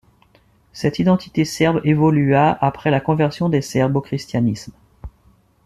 Cette 0.73 0.97
identité 0.97 1.45
serbe 1.45 1.79
évolua 1.83 2.57
après 2.65 2.89
la 2.89 2.99
conversion 2.99 3.49
des 3.49 3.61
Serbes 3.61 3.97
au 3.97 4.01
christianisme. 4.01 4.73